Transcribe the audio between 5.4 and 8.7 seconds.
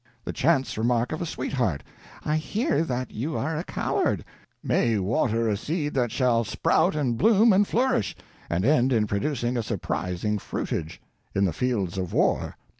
a seed that shall sprout and bloom and flourish, and